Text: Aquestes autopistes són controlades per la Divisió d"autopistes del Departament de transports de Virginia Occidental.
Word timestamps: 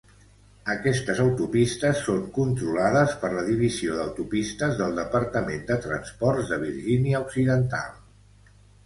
Aquestes 0.73 1.19
autopistes 1.23 1.99
són 2.07 2.23
controlades 2.37 3.13
per 3.23 3.31
la 3.33 3.43
Divisió 3.49 3.97
d"autopistes 3.99 4.73
del 4.79 4.97
Departament 5.01 5.61
de 5.69 5.77
transports 5.85 6.51
de 6.55 6.59
Virginia 6.65 7.21
Occidental. 7.27 7.93